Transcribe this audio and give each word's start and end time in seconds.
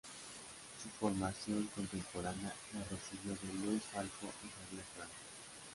Su 0.81 0.89
formación 0.99 1.69
contemporánea 1.75 2.51
la 2.73 2.79
recibió 2.85 3.33
de 3.35 3.63
Louis 3.65 3.83
Falco 3.83 4.25
y 4.25 4.65
Xavier 4.69 4.85
Francis. 4.95 5.15